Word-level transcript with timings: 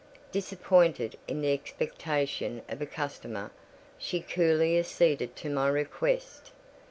Disappointed 0.31 1.15
in 1.27 1.41
the 1.41 1.53
expectation 1.53 2.63
of 2.67 2.81
a 2.81 2.87
customer, 2.87 3.51
she 3.99 4.19
coolly 4.19 4.79
acceded 4.79 5.35
to 5.35 5.47
my 5.51 5.67
request. 5.67 6.49